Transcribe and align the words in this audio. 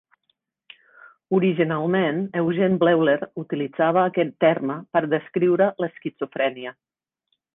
Originalment, 1.39 2.23
Eugen 2.41 2.79
Bleuler 2.83 3.17
utilitzava 3.43 4.07
aquest 4.13 4.33
terme 4.47 4.79
per 4.97 5.05
descriure 5.13 5.71
l'esquizofrènia. 5.85 6.77